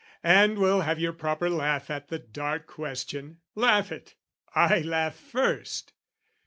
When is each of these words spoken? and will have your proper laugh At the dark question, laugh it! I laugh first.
and 0.23 0.57
will 0.57 0.81
have 0.81 0.97
your 0.99 1.13
proper 1.13 1.47
laugh 1.47 1.91
At 1.91 2.07
the 2.07 2.17
dark 2.17 2.65
question, 2.65 3.37
laugh 3.53 3.91
it! 3.91 4.15
I 4.55 4.79
laugh 4.79 5.15
first. 5.15 5.93